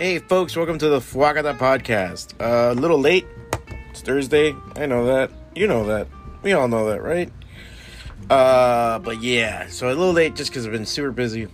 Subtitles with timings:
[0.00, 2.32] Hey, folks, welcome to the Fwacata podcast.
[2.40, 3.26] Uh, a little late.
[3.90, 4.56] It's Thursday.
[4.74, 5.30] I know that.
[5.54, 6.08] You know that.
[6.40, 7.30] We all know that, right?
[8.30, 11.48] Uh, but yeah, so a little late just because I've been super busy.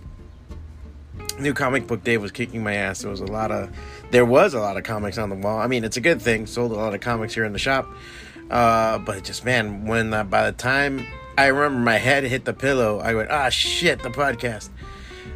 [1.37, 3.01] New comic book day was kicking my ass.
[3.01, 3.69] There was a lot of,
[4.11, 5.59] there was a lot of comics on the wall.
[5.59, 6.47] I mean, it's a good thing.
[6.47, 7.85] Sold a lot of comics here in the shop.
[8.49, 11.05] Uh, but just man, when uh, by the time
[11.37, 14.69] I remember my head hit the pillow, I went, ah, shit, the podcast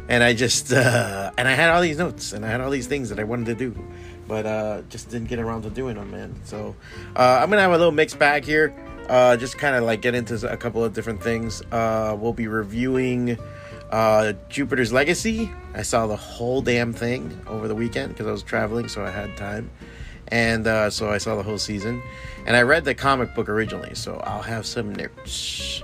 [0.08, 2.86] and I just uh, and I had all these notes and I had all these
[2.86, 3.84] things that I wanted to do,
[4.28, 6.34] but uh, just didn't get around to doing them, man.
[6.44, 6.74] So
[7.16, 8.74] uh, I'm gonna have a little mixed bag here.
[9.08, 11.62] Uh, just kind of like get into a couple of different things.
[11.72, 13.36] Uh, we'll be reviewing
[13.90, 15.50] uh, Jupiter's Legacy.
[15.74, 19.10] I saw the whole damn thing over the weekend because I was traveling, so I
[19.10, 19.70] had time,
[20.28, 22.02] and uh, so I saw the whole season.
[22.46, 25.82] And I read the comic book originally, so I'll have some notes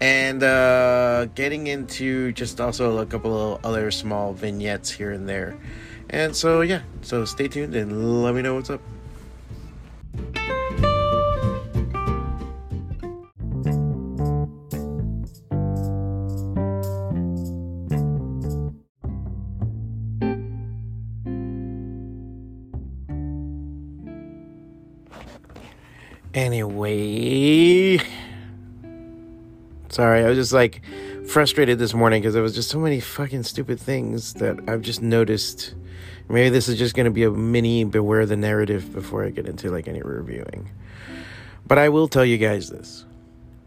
[0.00, 5.56] and uh, getting into just also a couple of other small vignettes here and there.
[6.10, 8.80] And so, yeah, so stay tuned and let me know what's up.
[26.34, 27.98] Anyway,
[29.90, 30.82] Sorry, I was just like
[31.26, 35.00] frustrated this morning because there was just so many fucking stupid things that I've just
[35.00, 35.74] noticed.
[36.28, 39.46] Maybe this is just going to be a mini beware the narrative before I get
[39.46, 40.70] into like any reviewing.
[41.66, 43.06] But I will tell you guys this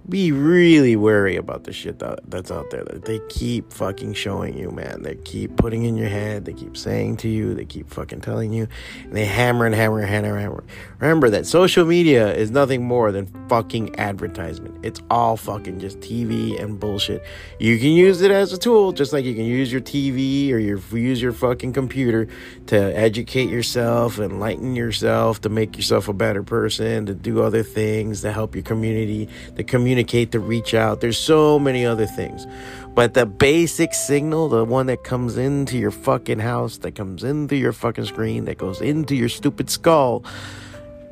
[0.09, 4.57] be really wary about the shit that, that's out there that they keep fucking showing
[4.57, 5.03] you, man.
[5.03, 8.51] They keep putting in your head, they keep saying to you, they keep fucking telling
[8.51, 8.67] you,
[9.03, 10.63] and they hammer and hammer and hammer and hammer.
[10.99, 14.83] Remember that social media is nothing more than fucking advertisement.
[14.83, 17.23] It's all fucking just TV and bullshit.
[17.59, 20.57] You can use it as a tool, just like you can use your TV or
[20.57, 22.27] your use your fucking computer
[22.67, 28.21] to educate yourself, enlighten yourself, to make yourself a better person, to do other things,
[28.21, 29.29] to help your community.
[29.55, 31.01] The community communicate, to reach out.
[31.01, 32.47] There's so many other things.
[32.95, 37.57] But the basic signal, the one that comes into your fucking house, that comes into
[37.57, 40.23] your fucking screen, that goes into your stupid skull,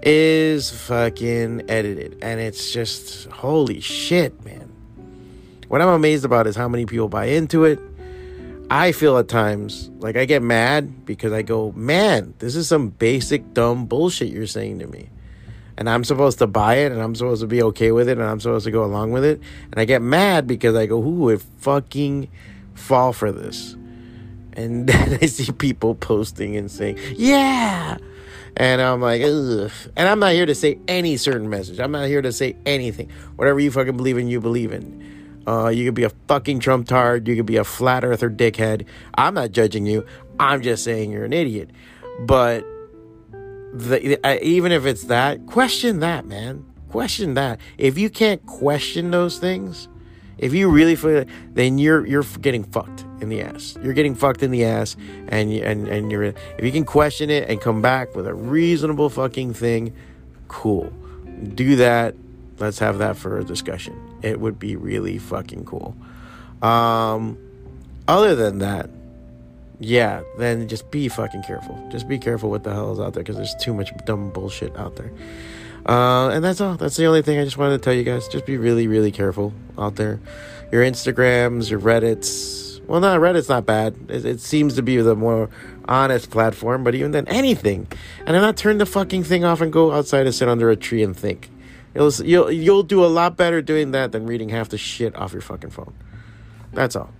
[0.02, 2.18] is fucking edited.
[2.22, 4.72] And it's just, holy shit, man.
[5.68, 7.80] What I'm amazed about is how many people buy into it.
[8.72, 12.92] I feel at times like I get mad because I go, man, this is some
[12.92, 15.10] basic dumb bullshit you're saying to me
[15.80, 18.28] and I'm supposed to buy it and I'm supposed to be okay with it and
[18.28, 19.40] I'm supposed to go along with it.
[19.72, 22.30] And I get mad because I go, who would fucking
[22.74, 23.78] fall for this?
[24.54, 27.98] And then I see people posting and saying, yeah.
[28.58, 29.72] And I'm like, ugh.
[29.96, 31.80] And I'm not here to say any certain message.
[31.80, 33.10] I'm not here to say anything.
[33.38, 35.42] Whatever you fucking believe in, you believe in.
[35.48, 37.26] Uh, you could be a fucking Trump tard.
[37.26, 38.86] You could be a flat earther dickhead.
[39.16, 40.06] I'm not judging you.
[40.42, 41.70] I'm just saying you're an idiot.
[42.20, 42.66] But
[43.74, 46.66] the, uh, even if it's that, question that, man.
[46.90, 47.60] Question that.
[47.78, 49.88] If you can't question those things,
[50.40, 53.78] if you really feel, then you're you're getting fucked in the ass.
[53.84, 54.96] You're getting fucked in the ass,
[55.28, 59.10] and and and you're if you can question it and come back with a reasonable
[59.10, 59.94] fucking thing,
[60.48, 60.92] cool.
[61.54, 62.16] Do that.
[62.58, 63.96] Let's have that for a discussion.
[64.22, 65.96] It would be really fucking cool.
[66.62, 67.38] Um,
[68.08, 68.90] other than that,
[69.80, 71.82] yeah, then just be fucking careful.
[71.90, 74.76] Just be careful what the hell is out there because there's too much dumb bullshit
[74.78, 75.12] out there.
[75.86, 76.76] Uh, and that's all.
[76.76, 78.28] That's the only thing I just wanted to tell you guys.
[78.28, 80.20] Just be really, really careful out there.
[80.72, 82.86] Your Instagrams, your Reddits.
[82.86, 83.96] Well, no, Reddit's not bad.
[84.10, 85.50] It, it seems to be the more
[85.88, 87.88] honest platform, but even then, anything.
[88.26, 90.76] And then not turn the fucking thing off and go outside and sit under a
[90.76, 91.50] tree and think.
[91.96, 95.32] You'll, you'll, you'll do a lot better doing that than reading half the shit off
[95.32, 95.94] your fucking phone.
[96.74, 97.04] That's all.
[97.04, 97.19] All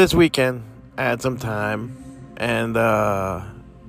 [0.00, 0.62] this weekend,
[0.96, 1.94] I had some time,
[2.38, 3.42] and uh,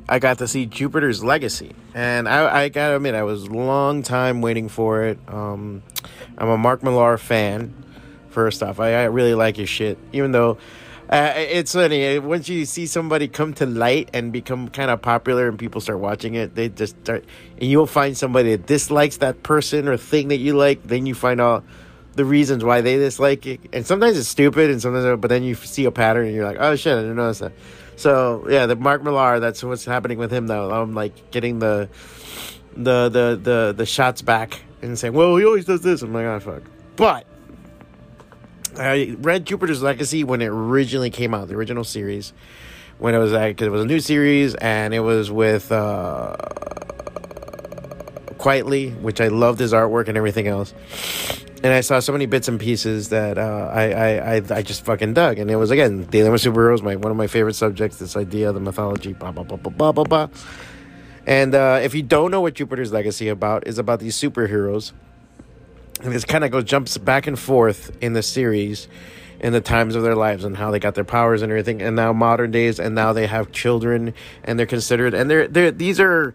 [0.09, 1.73] I got to see Jupiter's Legacy.
[1.93, 5.19] And I, I gotta admit, I was long time waiting for it.
[5.29, 5.83] Um,
[6.37, 7.73] I'm a Mark Millar fan.
[8.27, 10.57] First off, I, I really like his shit, even though.
[11.09, 15.49] Uh, it's funny once you see somebody come to light and become kind of popular
[15.49, 17.25] and people start watching it they just start
[17.59, 21.13] and you'll find somebody that dislikes that person or thing that you like then you
[21.13, 21.65] find out
[22.15, 23.59] the reasons why they dislike it.
[23.73, 26.57] And sometimes it's stupid, and sometimes, but then you see a pattern, and you're like,
[26.59, 27.53] oh shit, I didn't notice that.
[27.95, 30.71] So yeah, the Mark Millar, that's what's happening with him though.
[30.71, 31.89] I'm like getting the
[32.75, 36.01] the the the the shots back and saying, well, he always does this.
[36.01, 36.63] I'm like, oh fuck.
[36.95, 37.25] But
[38.77, 42.33] I read Jupiter's Legacy when it originally came out, the original series.
[42.97, 46.35] When it was like, it was a new series, and it was with uh,
[48.37, 50.73] Quitely, which I loved his artwork and everything else.
[51.63, 54.83] And I saw so many bits and pieces that uh, I, I, I I just
[54.83, 57.97] fucking dug, and it was again dealing with superheroes, my one of my favorite subjects.
[57.97, 60.27] This idea, of the mythology, blah blah blah blah blah blah blah.
[61.27, 64.91] And uh, if you don't know what Jupiter's Legacy about, is about these superheroes
[66.03, 68.87] and this kind of goes jumps back and forth in the series
[69.39, 71.95] in the times of their lives and how they got their powers and everything and
[71.95, 74.13] now modern days and now they have children
[74.43, 76.33] and they're considered and they're, they're these are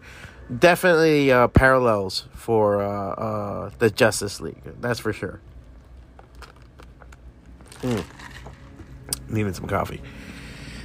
[0.55, 5.41] definitely uh, parallels for uh, uh, the justice league that's for sure
[7.81, 8.03] mm.
[9.29, 10.01] needing some coffee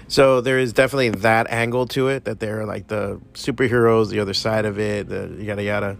[0.09, 4.35] so there is definitely that angle to it that they're like the superheroes the other
[4.35, 5.97] side of it the yada yada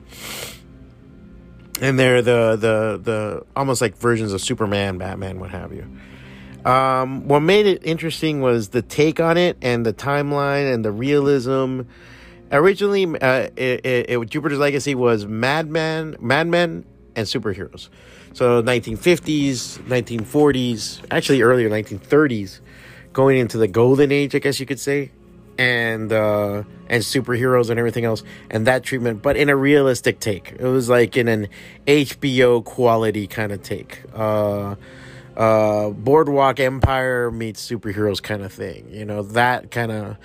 [1.83, 5.85] and they're the the the almost like versions of Superman, Batman, what have you.
[6.65, 10.93] Um, what made it interesting was the take on it and the timeline and the
[10.93, 11.83] realism.
[12.53, 16.85] Originally, uh, it, it, it, Jupiter's Legacy was Madman, Madmen,
[17.17, 17.89] and superheroes.
[18.35, 22.61] So 1950s, 1940s, actually earlier 1930s,
[23.13, 25.11] going into the golden age, I guess you could say
[25.59, 30.53] and uh, and superheroes and everything else, and that treatment, but in a realistic take.
[30.53, 31.49] It was like in an
[31.87, 34.03] HBO quality kind of take.
[34.15, 34.77] Uh,
[35.37, 38.89] uh, Boardwalk Empire meets superheroes kind of thing.
[38.91, 40.17] You know that kind of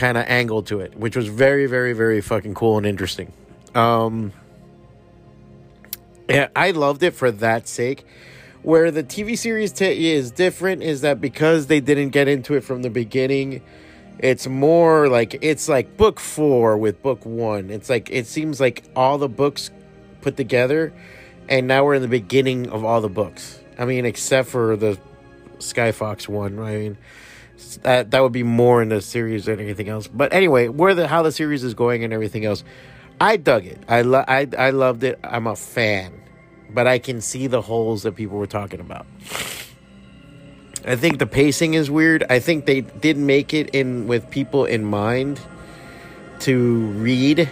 [0.00, 3.32] kind of angle to it, which was very very very fucking cool and interesting.
[3.74, 4.32] Um,
[6.28, 8.04] yeah, I loved it for that sake.
[8.62, 12.62] Where the TV series t- is different is that because they didn't get into it
[12.62, 13.62] from the beginning
[14.22, 17.70] it's more like it's like book four with book one.
[17.70, 19.70] It's like it seems like all the books
[20.20, 20.92] put together,
[21.48, 23.58] and now we're in the beginning of all the books.
[23.78, 24.98] I mean, except for the
[25.58, 26.58] Skyfox one.
[26.58, 26.98] I mean,
[27.82, 30.06] that that would be more in the series than anything else.
[30.06, 32.64] But anyway, where the how the series is going and everything else,
[33.20, 33.78] I dug it.
[33.88, 35.18] I lo- I I loved it.
[35.22, 36.12] I'm a fan,
[36.72, 39.06] but I can see the holes that people were talking about.
[40.84, 42.24] I think the pacing is weird.
[42.30, 45.38] I think they did make it in with people in mind
[46.40, 47.48] to read,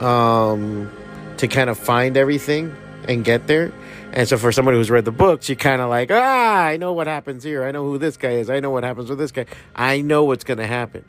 [0.00, 0.90] um,
[1.38, 2.74] to kind of find everything
[3.08, 3.72] and get there.
[4.12, 6.92] And so for somebody who's read the books, you kind of like, ah, I know
[6.92, 7.62] what happens here.
[7.64, 8.50] I know who this guy is.
[8.50, 9.46] I know what happens with this guy.
[9.74, 11.04] I know what's going to happen.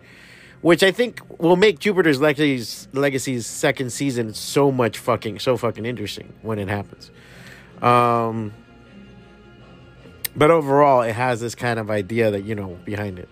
[0.62, 5.86] Which I think will make Jupiter's Legacy's, Legacy's second season so much fucking, so fucking
[5.86, 7.10] interesting when it happens.
[7.82, 8.54] Um,
[10.36, 13.30] but overall, it has this kind of idea that, you know, behind it.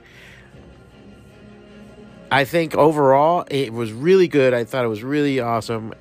[2.31, 4.53] I think overall it was really good.
[4.53, 5.93] I thought it was really awesome.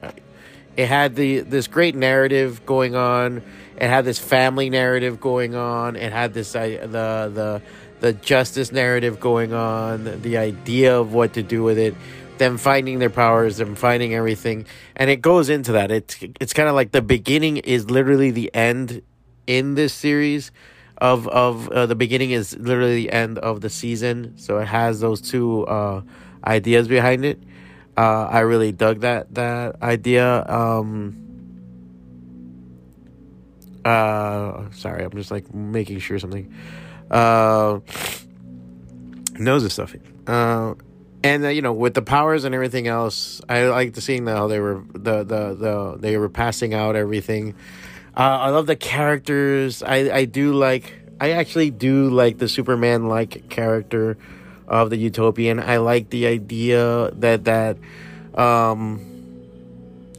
[0.78, 3.42] It had the this great narrative going on.
[3.76, 5.96] It had this family narrative going on.
[5.96, 7.62] It had this uh, the the
[7.98, 10.22] the justice narrative going on.
[10.22, 11.96] The idea of what to do with it.
[12.36, 13.56] Them finding their powers.
[13.56, 14.66] Them finding everything.
[14.94, 15.90] And it goes into that.
[15.90, 19.02] It's it's kind of like the beginning is literally the end
[19.48, 20.52] in this series
[20.98, 25.00] of of uh, the beginning is literally the end of the season, so it has
[25.00, 26.02] those two uh,
[26.44, 27.42] ideas behind it.
[27.98, 30.44] Uh, I really dug that that idea.
[30.48, 31.16] Um,
[33.84, 36.54] uh, sorry, I'm just like making sure something.
[37.10, 37.80] Uh,
[39.36, 39.96] knows this stuff.
[40.28, 40.74] Uh,
[41.24, 44.46] and uh, you know, with the powers and everything else, I like to seeing how
[44.46, 47.56] they were the the the they were passing out everything.
[48.16, 49.82] Uh, I love the characters.
[49.82, 50.94] I, I do like.
[51.20, 54.18] I actually do like the Superman like character
[54.68, 55.58] of the Utopian.
[55.58, 57.78] I like the idea that that
[58.34, 59.00] um,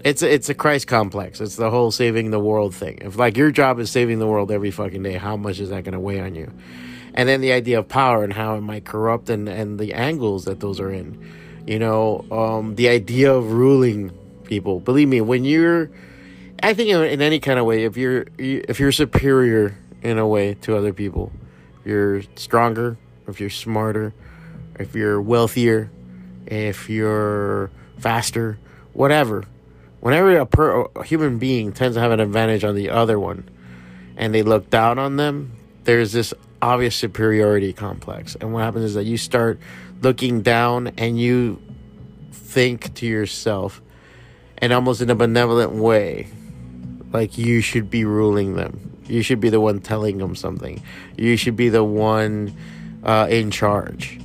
[0.04, 1.40] it's a, it's a Christ complex.
[1.40, 3.00] It's the whole saving the world thing.
[3.02, 5.84] If like your job is saving the world every fucking day, how much is that
[5.84, 6.52] going to weigh on you?
[7.14, 10.46] And then the idea of power and how it might corrupt and and the angles
[10.46, 11.32] that those are in.
[11.66, 14.12] You know, um, the idea of ruling
[14.46, 14.80] people.
[14.80, 15.92] Believe me, when you're
[16.62, 20.56] I think in any kind of way, if you're if you're superior in a way
[20.62, 21.32] to other people,
[21.86, 24.14] you're stronger, if you're smarter,
[24.80, 25.92] if you're wealthier,
[26.48, 27.70] if you're
[28.00, 28.58] faster,
[28.94, 29.46] whatever.
[30.00, 33.48] Whenever a, per, a human being tends to have an advantage on the other one,
[34.16, 35.52] and they look down on them,
[35.84, 38.36] there's this obvious superiority complex.
[38.36, 39.60] And what happens is that you start
[40.02, 41.62] looking down and you
[42.32, 43.82] think to yourself,
[44.58, 46.28] and almost in a benevolent way,
[47.12, 49.02] like you should be ruling them.
[49.08, 50.84] You should be the one telling them something.
[51.18, 52.56] You should be the one
[53.04, 54.20] uh, in charge.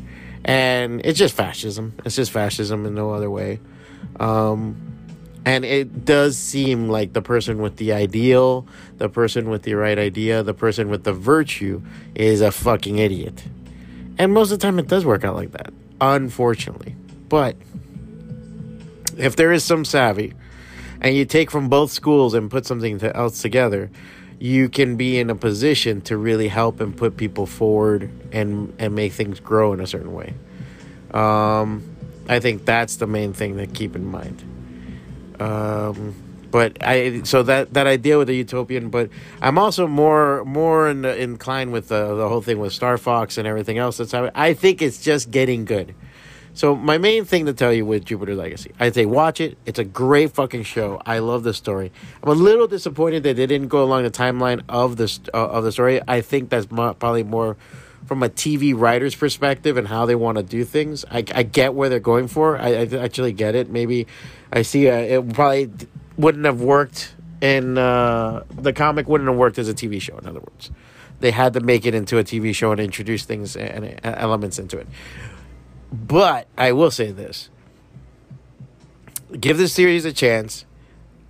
[0.44, 1.94] And it's just fascism.
[2.04, 3.60] It's just fascism in no other way.
[4.20, 4.76] Um,
[5.46, 9.98] And it does seem like the person with the ideal, the person with the right
[9.98, 11.82] idea, the person with the virtue
[12.14, 13.44] is a fucking idiot.
[14.16, 15.70] And most of the time it does work out like that,
[16.00, 16.96] unfortunately.
[17.28, 17.56] But
[19.18, 20.32] if there is some savvy
[21.02, 23.90] and you take from both schools and put something else together,
[24.38, 28.94] you can be in a position to really help and put people forward and and
[28.94, 30.34] make things grow in a certain way.
[31.12, 31.82] Um,
[32.28, 34.42] I think that's the main thing to keep in mind.
[35.40, 36.14] Um,
[36.50, 39.10] but I so that that idea with the utopian, but
[39.42, 43.46] I'm also more more in, inclined with the the whole thing with Star Fox and
[43.48, 44.14] everything else that's.
[44.14, 45.94] I think it's just getting good.
[46.54, 49.58] So my main thing to tell you with Jupiter Legacy, I'd say watch it.
[49.66, 51.02] It's a great fucking show.
[51.04, 51.90] I love the story.
[52.22, 55.64] I'm a little disappointed that they didn't go along the timeline of the uh, of
[55.64, 56.00] the story.
[56.06, 57.56] I think that's probably more
[58.06, 61.04] from a TV writer's perspective and how they want to do things.
[61.10, 62.56] I, I get where they're going for.
[62.56, 63.68] I, I actually get it.
[63.68, 64.06] Maybe
[64.52, 65.72] I see a, it probably
[66.16, 70.16] wouldn't have worked in uh, the comic wouldn't have worked as a TV show.
[70.18, 70.70] In other words,
[71.18, 74.78] they had to make it into a TV show and introduce things and elements into
[74.78, 74.86] it.
[75.94, 77.50] But I will say this:
[79.38, 80.64] give this series a chance,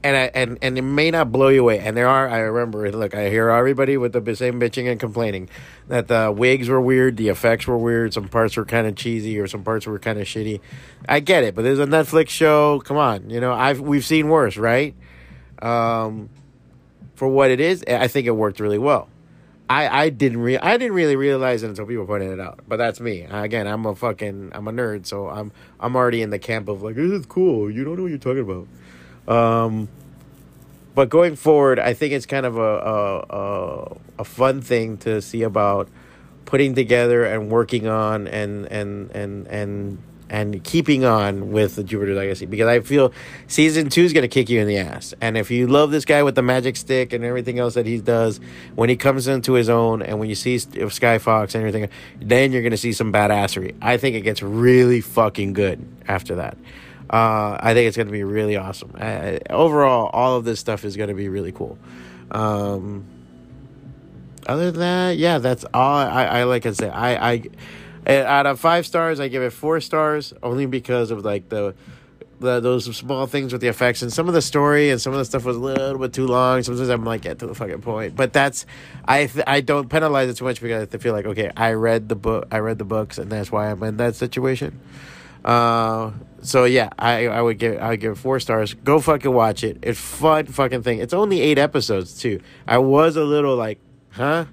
[0.03, 1.81] and I, and and it may not blow you away.
[1.81, 5.51] And there are, I remember, look, I hear everybody with the same bitching and complaining
[5.89, 9.39] that the wigs were weird, the effects were weird, some parts were kind of cheesy,
[9.39, 10.61] or some parts were kind of shitty.
[11.07, 12.81] I get it, but there's a Netflix show.
[12.81, 14.95] Come on, you know, I've we've seen worse, right?
[15.61, 16.31] Um,
[17.17, 19.11] for what it is, I think it worked really well.
[19.75, 22.61] I, I didn't re- I didn't really realize it until people pointed it out.
[22.69, 23.23] But that's me.
[23.23, 25.51] Again, I'm a fucking I'm a nerd, so I'm
[25.81, 27.69] I'm already in the camp of like this is cool.
[27.69, 28.69] You don't know what you're talking about.
[29.27, 29.89] Um,
[30.95, 35.21] but going forward, I think it's kind of a a, a, a fun thing to
[35.21, 35.89] see about
[36.45, 39.99] putting together and working on and and and and
[40.35, 43.13] and keeping on with the Jupiter Legacy because I feel
[43.47, 45.15] season two is going to kick you in the ass.
[45.21, 48.01] And if you love this guy with the magic stick and everything else that he
[48.01, 48.41] does,
[48.75, 51.89] when he comes into his own and when you see Sky Fox and everything,
[52.21, 53.77] then you're going to see some badassery.
[53.81, 56.59] I think it gets really fucking good after that.
[57.09, 58.93] Uh, I think it's going to be really awesome.
[58.99, 61.79] Uh, overall, all of this stuff is going to be really cool.
[62.33, 63.05] Um,
[64.49, 66.89] other than that, yeah, that's all I, I like to say.
[66.89, 67.43] I, I
[68.07, 71.75] out of five stars, I give it four stars only because of like the,
[72.41, 75.19] the those small things with the effects and some of the story and some of
[75.19, 76.63] the stuff was a little bit too long.
[76.63, 78.17] Sometimes I'm like, get to the fucking point.
[78.17, 78.67] But that's
[79.07, 82.09] I th- I don't penalize it too much because I feel like okay, I read
[82.09, 84.81] the book, I read the books, and that's why I'm in that situation.
[85.45, 88.75] Uh, so yeah, I I would give I would give it four stars.
[88.75, 89.79] Go fucking watch it.
[89.83, 90.99] It's fun fucking thing.
[90.99, 92.41] It's only eight episodes too.
[92.67, 93.79] I was a little like,
[94.11, 94.47] huh?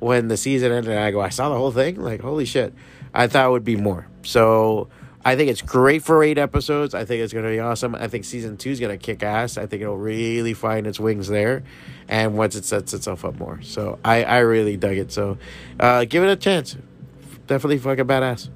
[0.00, 2.00] When the season ended, I go, I saw the whole thing.
[2.00, 2.74] Like, holy shit.
[3.14, 4.06] I thought it would be more.
[4.22, 4.88] So
[5.24, 6.94] I think it's great for eight episodes.
[6.94, 7.94] I think it's going to be awesome.
[7.94, 9.58] I think season two is going to kick ass.
[9.58, 11.62] I think it'll really find its wings there.
[12.08, 13.60] And once it sets itself up more.
[13.62, 15.12] So I, I really dug it.
[15.12, 15.38] So
[15.78, 16.76] uh, give it a chance.
[17.46, 18.48] Definitely fucking badass.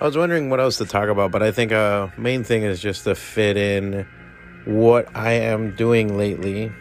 [0.00, 2.80] I was wondering what else to talk about, but I think uh main thing is
[2.80, 4.06] just to fit in
[4.64, 6.72] what I am doing lately.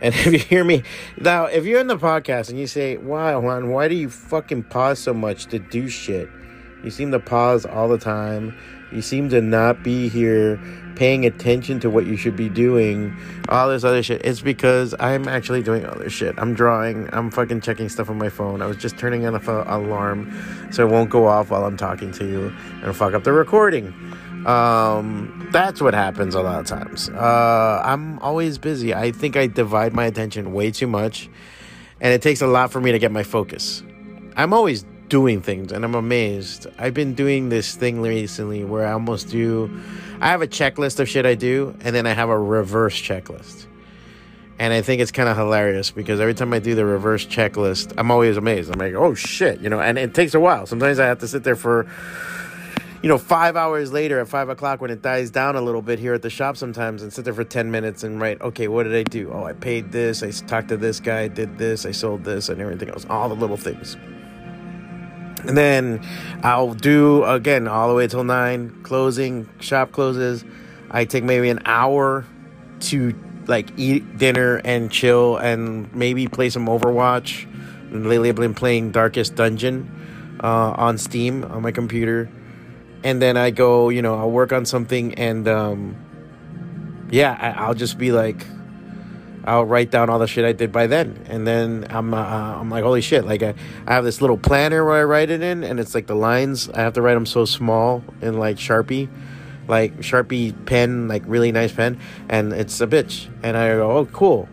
[0.00, 0.82] And if you hear me
[1.18, 4.64] now, if you're in the podcast and you say, "Wow, Juan, why do you fucking
[4.64, 6.30] pause so much to do shit?"
[6.82, 8.56] You seem to pause all the time.
[8.92, 10.60] You seem to not be here
[10.96, 13.16] paying attention to what you should be doing,
[13.48, 14.20] all this other shit.
[14.24, 16.34] It's because I'm actually doing other shit.
[16.36, 17.08] I'm drawing.
[17.14, 18.60] I'm fucking checking stuff on my phone.
[18.60, 20.30] I was just turning on the alarm
[20.70, 23.94] so it won't go off while I'm talking to you and fuck up the recording.
[24.46, 27.08] Um, that's what happens a lot of times.
[27.08, 28.94] Uh, I'm always busy.
[28.94, 31.28] I think I divide my attention way too much,
[32.00, 33.82] and it takes a lot for me to get my focus.
[34.36, 36.66] I'm always doing things and I'm amazed.
[36.78, 39.68] I've been doing this thing recently where I almost do
[40.20, 43.66] I have a checklist of shit I do and then I have a reverse checklist.
[44.58, 47.92] And I think it's kind of hilarious because every time I do the reverse checklist,
[47.98, 48.70] I'm always amazed.
[48.70, 50.66] I'm like, oh shit, you know, and it takes a while.
[50.66, 51.86] Sometimes I have to sit there for,
[53.02, 55.98] you know, five hours later at five o'clock when it dies down a little bit
[55.98, 58.84] here at the shop sometimes and sit there for 10 minutes and write, okay, what
[58.84, 59.32] did I do?
[59.32, 60.22] Oh, I paid this.
[60.22, 63.06] I talked to this guy, did this, I sold this, and everything else.
[63.08, 63.96] All the little things.
[65.46, 66.06] And then
[66.42, 70.44] I'll do again all the way till nine, closing, shop closes.
[70.90, 72.26] I take maybe an hour
[72.80, 73.14] to
[73.46, 77.44] like eat dinner and chill and maybe play some Overwatch.
[77.92, 82.30] And lately I've been playing Darkest Dungeon uh, on Steam on my computer.
[83.02, 85.96] And then I go, you know, I'll work on something and um,
[87.10, 88.46] yeah, I, I'll just be like,
[89.44, 92.70] I'll write down all the shit I did by then, and then I'm uh, I'm
[92.70, 93.24] like holy shit!
[93.24, 93.54] Like I,
[93.86, 96.68] I have this little planner where I write it in, and it's like the lines
[96.68, 99.08] I have to write them so small in like Sharpie,
[99.66, 103.28] like Sharpie pen, like really nice pen, and it's a bitch.
[103.42, 104.48] And I go, oh cool,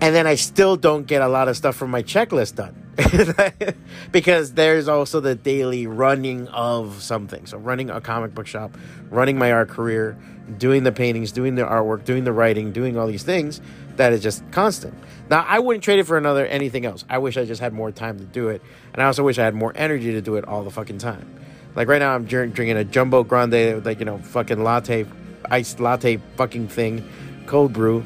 [0.00, 2.84] and then I still don't get a lot of stuff from my checklist done.
[4.12, 7.46] because there's also the daily running of something.
[7.46, 8.76] So running a comic book shop,
[9.08, 10.18] running my art career,
[10.58, 13.60] doing the paintings, doing the artwork, doing the writing, doing all these things
[13.98, 14.94] that is just constant.
[15.30, 17.04] Now, I wouldn't trade it for another anything else.
[17.08, 18.62] I wish I just had more time to do it,
[18.92, 21.38] and I also wish I had more energy to do it all the fucking time.
[21.74, 25.06] Like right now, I'm drinking a jumbo grande, like you know, fucking latte,
[25.50, 27.06] iced latte, fucking thing,
[27.46, 28.04] cold brew,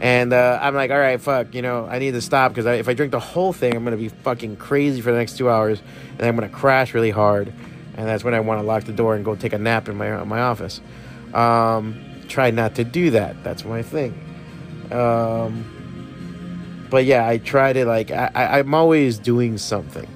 [0.00, 2.88] and uh, I'm like, all right, fuck, you know, I need to stop because if
[2.88, 5.82] I drink the whole thing, I'm gonna be fucking crazy for the next two hours,
[6.18, 7.52] and I'm gonna crash really hard,
[7.96, 9.96] and that's when I want to lock the door and go take a nap in
[9.96, 10.80] my my office.
[11.34, 13.44] Um, try not to do that.
[13.44, 14.31] That's my thing.
[14.92, 15.64] Um,
[16.90, 20.08] but yeah, I try to like I, I'm always doing something,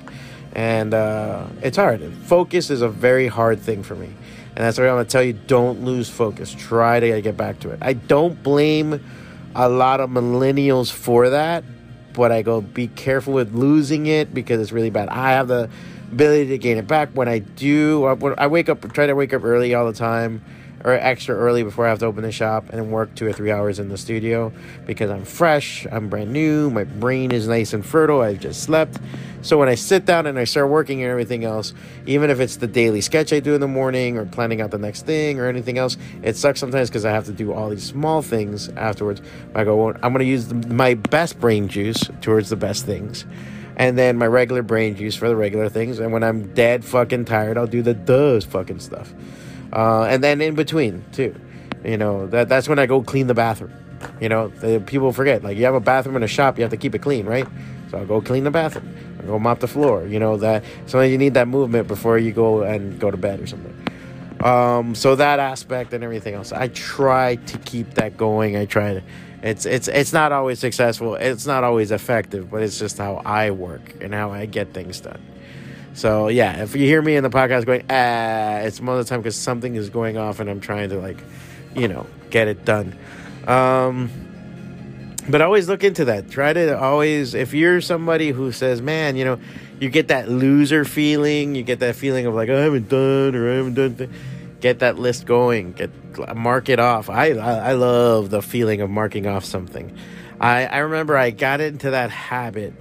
[0.52, 2.02] and uh, it's hard.
[2.25, 5.33] Focus is a very hard thing for me, and that's why I'm gonna tell you:
[5.33, 6.52] don't lose focus.
[6.52, 7.78] Try to get back to it.
[7.80, 9.02] I don't blame
[9.54, 11.64] a lot of millennials for that,
[12.12, 15.09] but I go be careful with losing it because it's really bad.
[15.09, 15.71] I have the
[16.12, 18.04] ability to gain it back when I do.
[18.04, 20.42] I wake up, try to wake up early all the time
[20.87, 23.50] or extra early before I have to open the shop and work two or three
[23.50, 24.52] hours in the studio
[24.87, 28.99] because I'm fresh, I'm brand new, my brain is nice and fertile, I've just slept.
[29.43, 31.75] So when I sit down and I start working and everything else,
[32.07, 34.78] even if it's the daily sketch I do in the morning or planning out the
[34.78, 37.85] next thing or anything else, it sucks sometimes because I have to do all these
[37.85, 39.21] small things afterwards.
[39.57, 43.26] I go, well, I'm going to use my best brain juice towards the best things
[43.76, 45.99] and then my regular brain juice for the regular things.
[45.99, 49.12] And when I'm dead fucking tired, I'll do the does fucking stuff
[49.76, 51.35] uh, and then in between too.
[51.85, 53.73] You know that that's when I go clean the bathroom.
[54.21, 56.71] You know, the, people forget like you have a bathroom in a shop, you have
[56.71, 57.47] to keep it clean, right?
[57.91, 58.97] So I'll go clean the bathroom.
[59.21, 60.06] I'll go mop the floor.
[60.06, 63.41] You know that sometimes you need that movement before you go and go to bed
[63.41, 63.75] or something.
[64.41, 68.56] Um, so that aspect and everything else, I try to keep that going.
[68.56, 69.02] I try to.
[69.43, 71.15] It's it's it's not always successful.
[71.15, 75.00] It's not always effective, but it's just how I work and how I get things
[75.00, 75.23] done.
[75.97, 79.09] So yeah, if you hear me in the podcast going ah, it's most of the
[79.09, 81.17] time because something is going off and I'm trying to like,
[81.75, 82.95] you know, get it done.
[83.47, 84.11] Um,
[85.30, 86.30] but always look into that.
[86.30, 89.41] Try to always, if you're somebody who says, man, you know,
[89.80, 93.50] you get that loser feeling, you get that feeling of like I haven't done or
[93.50, 93.97] I haven't done.
[93.97, 94.11] Th-.
[94.61, 95.73] Get that list going.
[95.73, 95.91] Get
[96.37, 97.09] mark it off.
[97.09, 99.97] I, I I love the feeling of marking off something.
[100.41, 102.75] I I remember I got into that habit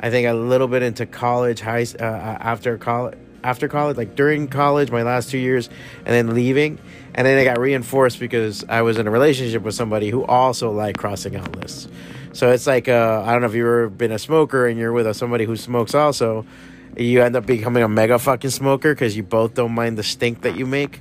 [0.00, 4.14] I think a little bit into college, high uh, uh, after college, after college, like
[4.16, 6.78] during college, my last two years, and then leaving,
[7.14, 10.70] and then it got reinforced because I was in a relationship with somebody who also
[10.70, 11.88] liked crossing out lists.
[12.32, 14.92] So it's like uh, I don't know if you've ever been a smoker and you're
[14.92, 16.44] with somebody who smokes also,
[16.96, 20.42] you end up becoming a mega fucking smoker because you both don't mind the stink
[20.42, 21.00] that you make.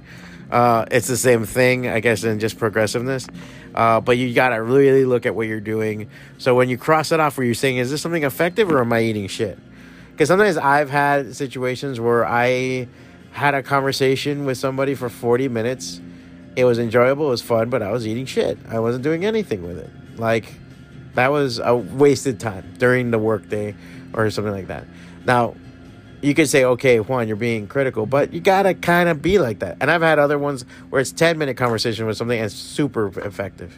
[0.52, 3.28] Uh, it's the same thing, I guess, in just progressiveness.
[3.74, 6.10] Uh, but you got to really look at what you're doing.
[6.38, 8.94] So when you cross it off, where you're saying, is this something effective or am
[8.94, 9.58] I eating shit?
[10.12, 12.88] Because sometimes I've had situations where I
[13.32, 16.00] had a conversation with somebody for 40 minutes.
[16.56, 18.60] It was enjoyable, it was fun, but I was eating shit.
[18.70, 19.90] I wasn't doing anything with it.
[20.18, 20.54] Like,
[21.16, 23.76] that was a wasted time during the workday
[24.14, 24.86] or something like that.
[25.26, 25.56] Now,
[26.24, 29.60] you could say, okay, Juan, you're being critical, but you gotta kind of be like
[29.60, 29.78] that.
[29.82, 33.08] And I've had other ones where it's 10 minute conversation with something and it's super
[33.20, 33.78] effective.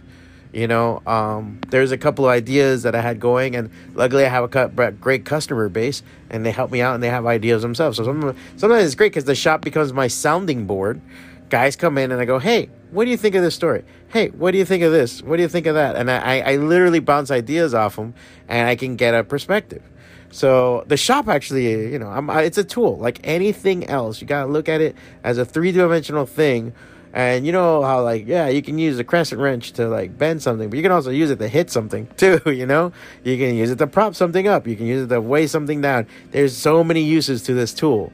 [0.54, 4.30] You know, um, there's a couple of ideas that I had going, and luckily I
[4.30, 7.98] have a great customer base, and they help me out, and they have ideas themselves.
[7.98, 11.02] So sometimes it's great because the shop becomes my sounding board.
[11.50, 13.84] Guys come in, and I go, "Hey, what do you think of this story?
[14.08, 15.22] Hey, what do you think of this?
[15.22, 18.14] What do you think of that?" And I, I literally bounce ideas off them,
[18.48, 19.84] and I can get a perspective.
[20.32, 24.22] So the shop actually, you know, I'm, it's a tool like anything else.
[24.22, 26.74] You gotta look at it as a three dimensional thing.
[27.14, 30.44] And you know how like yeah, you can use a crescent wrench to like bend
[30.44, 32.42] something, but you can also use it to hit something too.
[32.46, 32.92] You know,
[33.24, 34.68] you can use it to prop something up.
[34.68, 36.08] You can use it to weigh something down.
[36.32, 38.12] There's so many uses to this tool.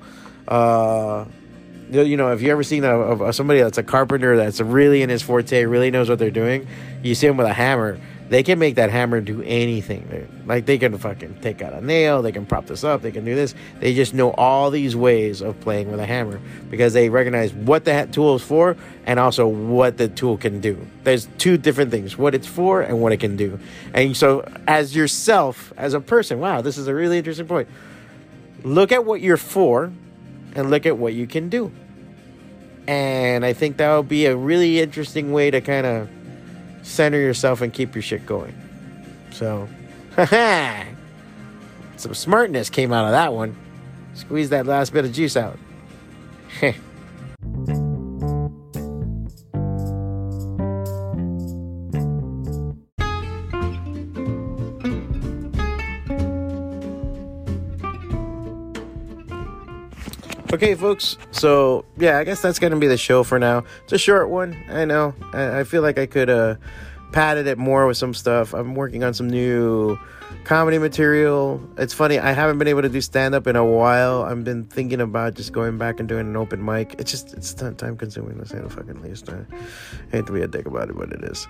[0.47, 1.25] Uh,
[1.89, 5.09] you know, if you ever seen a, a, somebody that's a carpenter that's really in
[5.09, 6.67] his forte, really knows what they're doing,
[7.03, 7.99] you see him with a hammer
[8.31, 10.29] they can make that hammer do anything.
[10.45, 13.25] Like they can fucking take out a nail, they can prop this up, they can
[13.25, 13.53] do this.
[13.81, 16.39] They just know all these ways of playing with a hammer
[16.69, 20.87] because they recognize what the tool is for and also what the tool can do.
[21.03, 23.59] There's two different things: what it's for and what it can do.
[23.93, 27.67] And so, as yourself, as a person, wow, this is a really interesting point.
[28.63, 29.91] Look at what you're for,
[30.55, 31.69] and look at what you can do.
[32.87, 36.09] And I think that would be a really interesting way to kind of
[36.83, 38.55] center yourself and keep your shit going.
[39.31, 39.67] So,
[41.97, 43.55] some smartness came out of that one.
[44.13, 45.57] Squeeze that last bit of juice out.
[60.61, 61.17] Okay, folks.
[61.31, 63.63] So yeah, I guess that's gonna be the show for now.
[63.85, 64.55] It's a short one.
[64.69, 65.15] I know.
[65.33, 66.57] I, I feel like I could uh
[67.11, 68.53] padded it more with some stuff.
[68.53, 69.97] I'm working on some new
[70.43, 71.67] comedy material.
[71.79, 74.21] It's funny, I haven't been able to do stand up in a while.
[74.21, 76.93] I've been thinking about just going back and doing an open mic.
[76.99, 79.29] It's just it's time consuming to say the fucking least.
[79.29, 79.43] I
[80.11, 81.47] hate to be a dick about it, but it is.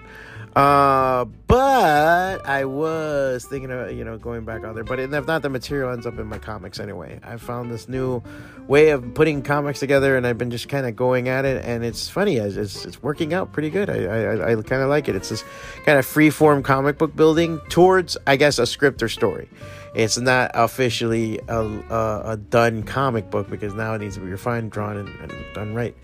[0.55, 5.41] Uh, but I was thinking of you know going back out there, but if not,
[5.41, 7.19] the material ends up in my comics anyway.
[7.23, 8.21] I found this new
[8.67, 11.85] way of putting comics together, and I've been just kind of going at it, and
[11.85, 12.35] it's funny.
[12.35, 13.89] It's it's working out pretty good.
[13.89, 15.15] I I, I kind of like it.
[15.15, 15.43] It's this
[15.85, 19.47] kind of free form comic book building towards, I guess, a script or story.
[19.95, 24.29] It's not officially a, a, a done comic book because now it needs to be
[24.29, 25.95] refined, drawn, and, and done right.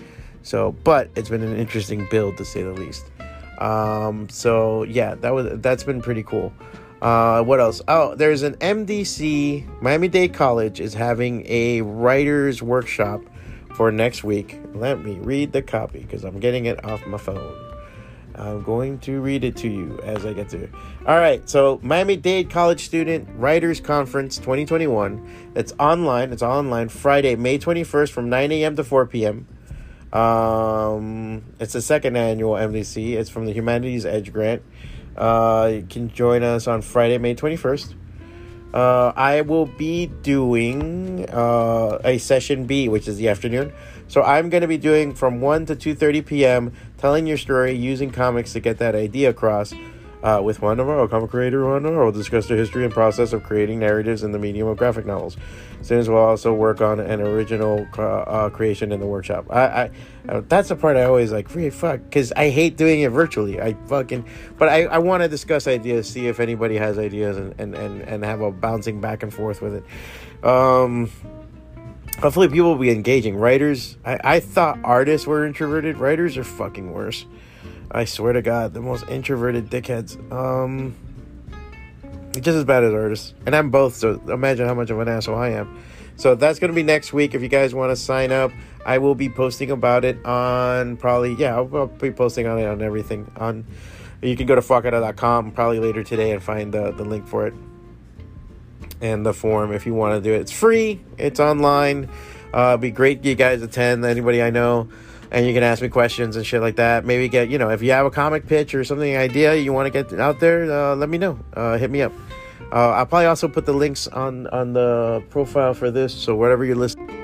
[0.43, 3.05] So, but it's been an interesting build to say the least.
[3.57, 6.53] Um, so yeah, that was that's been pretty cool.
[7.01, 7.81] Uh, what else?
[7.87, 13.21] Oh, there's an MDC Miami Dade College is having a writers workshop
[13.75, 14.59] for next week.
[14.73, 17.67] Let me read the copy because I'm getting it off my phone.
[18.33, 20.71] I'm going to read it to you as I get to it.
[21.07, 25.51] All right, so Miami Dade College Student Writers Conference 2021.
[25.55, 26.31] It's online.
[26.31, 28.75] It's online Friday, May 21st from 9 a.m.
[28.75, 29.47] to 4 p.m.
[30.13, 33.13] Um, it's the second annual MDC.
[33.13, 34.61] It's from the Humanities Edge Grant.
[35.15, 37.95] Uh, you can join us on Friday, May 21st.
[38.73, 43.73] Uh, I will be doing uh, a session B, which is the afternoon.
[44.07, 46.73] So I'm going to be doing from 1 to 2:30 p.m.
[46.97, 49.73] telling your story using comics to get that idea across
[50.23, 52.93] uh, with one of our comic creator one of our will discuss the history and
[52.93, 55.37] process of creating narratives in the medium of graphic novels.
[55.81, 59.45] Students will also work on an original uh, uh, creation in the workshop.
[59.49, 59.91] I, I
[60.47, 61.47] that's the part I always like.
[61.47, 63.61] Free fuck, because I hate doing it virtually.
[63.61, 64.27] I fucking,
[64.57, 68.01] but I, I want to discuss ideas, see if anybody has ideas, and, and and
[68.01, 70.45] and have a bouncing back and forth with it.
[70.45, 71.09] Um,
[72.19, 73.37] hopefully people will be engaging.
[73.37, 75.97] Writers, I, I thought artists were introverted.
[75.97, 77.25] Writers are fucking worse.
[77.91, 80.19] I swear to God, the most introverted dickheads.
[80.31, 80.95] Um,
[82.33, 83.95] just as bad as artists, and I'm both.
[83.95, 85.81] So imagine how much of an asshole I am.
[86.17, 87.33] So that's gonna be next week.
[87.33, 88.51] If you guys want to sign up,
[88.85, 92.65] I will be posting about it on probably yeah, I'll, I'll be posting on it
[92.65, 93.31] on everything.
[93.37, 93.65] On
[94.21, 97.53] you can go to fwacata.com probably later today and find the the link for it
[98.99, 100.41] and the form if you want to do it.
[100.41, 101.01] It's free.
[101.17, 102.09] It's online.
[102.53, 104.03] Uh, it'd be great you guys attend.
[104.05, 104.89] Anybody I know
[105.31, 107.05] and you can ask me questions and shit like that.
[107.05, 109.91] Maybe get, you know, if you have a comic pitch or something idea you want
[109.91, 111.39] to get out there, uh, let me know.
[111.53, 112.11] Uh, hit me up.
[112.71, 116.65] Uh, I'll probably also put the links on on the profile for this, so whatever
[116.65, 117.17] you're listening.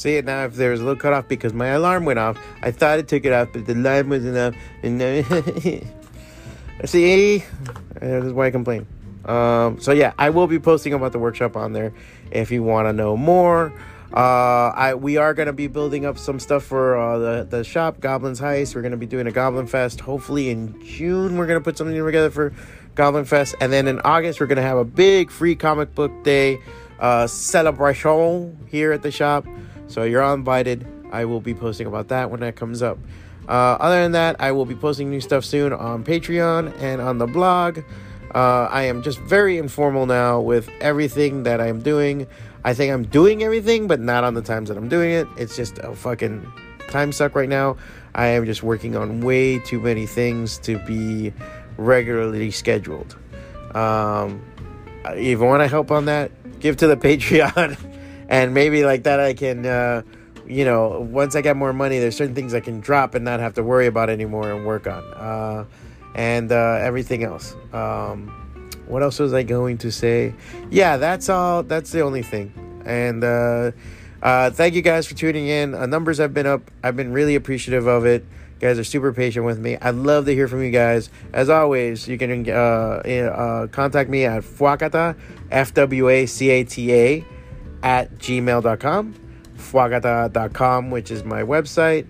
[0.00, 2.38] See it now if there was a little cut off because my alarm went off.
[2.62, 4.54] I thought it took it off, but the alarm wasn't off.
[4.82, 4.98] And
[6.84, 7.44] See,
[8.00, 8.86] this is why I complain.
[9.24, 11.92] Um, so yeah, I will be posting about the workshop on there
[12.30, 13.72] if you want to know more.
[14.12, 18.00] Uh, I we are gonna be building up some stuff for uh, the the shop
[18.00, 18.74] Goblins Heist.
[18.74, 20.00] We're gonna be doing a Goblin Fest.
[20.00, 22.52] Hopefully in June we're gonna put something together for
[22.96, 26.58] Goblin Fest, and then in August we're gonna have a big free comic book day
[26.98, 29.46] uh, celebration here at the shop.
[29.86, 30.86] So you're all invited.
[31.12, 32.98] I will be posting about that when that comes up.
[33.50, 37.18] Uh, other than that, I will be posting new stuff soon on Patreon and on
[37.18, 37.80] the blog.
[38.32, 42.28] Uh, I am just very informal now with everything that I'm doing.
[42.64, 45.26] I think I'm doing everything, but not on the times that I'm doing it.
[45.36, 46.46] It's just a fucking
[46.90, 47.76] time suck right now.
[48.14, 51.32] I am just working on way too many things to be
[51.76, 53.16] regularly scheduled.
[53.74, 54.44] Um,
[55.06, 57.76] if you want to help on that, give to the Patreon,
[58.28, 59.66] and maybe like that I can.
[59.66, 60.02] Uh,
[60.50, 63.38] you know, once I get more money, there's certain things I can drop and not
[63.40, 65.04] have to worry about anymore and work on.
[65.14, 65.64] Uh,
[66.14, 67.54] and uh, everything else.
[67.72, 70.34] Um, what else was I going to say?
[70.68, 71.62] Yeah, that's all.
[71.62, 72.82] That's the only thing.
[72.84, 73.70] And uh,
[74.22, 75.74] uh thank you guys for tuning in.
[75.74, 76.68] Uh, numbers have been up.
[76.82, 78.24] I've been really appreciative of it.
[78.54, 79.76] You guys are super patient with me.
[79.76, 81.10] I'd love to hear from you guys.
[81.32, 85.16] As always, you can uh, contact me at fwacata,
[85.50, 87.24] F W A C A T A,
[87.82, 89.29] at gmail.com
[89.60, 92.06] fwacata.com, which is my website,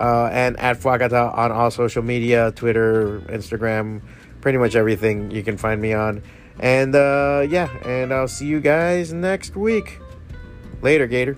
[0.00, 4.02] uh, and at fwacata on all social media Twitter, Instagram,
[4.40, 6.22] pretty much everything you can find me on.
[6.60, 10.00] And uh, yeah, and I'll see you guys next week.
[10.82, 11.36] Later, Gator.